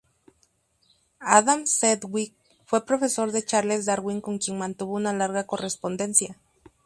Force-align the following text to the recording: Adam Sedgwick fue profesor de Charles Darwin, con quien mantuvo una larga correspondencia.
Adam 1.35 1.67
Sedgwick 1.67 2.33
fue 2.65 2.87
profesor 2.87 3.31
de 3.31 3.45
Charles 3.45 3.85
Darwin, 3.85 4.19
con 4.19 4.39
quien 4.39 4.57
mantuvo 4.57 4.95
una 4.95 5.13
larga 5.13 5.45
correspondencia. 5.45 6.39